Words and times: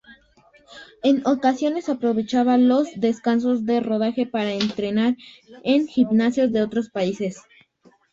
En 1.03 1.21
ocasiones 1.27 1.87
aprovechaba 1.87 2.57
los 2.57 2.87
descansos 2.99 3.67
de 3.67 3.81
rodaje 3.81 4.25
para 4.25 4.51
entrenar 4.51 5.15
en 5.63 5.87
gimnasios 5.87 6.51
de 6.51 6.63
otros 6.63 6.89
países. 6.89 7.39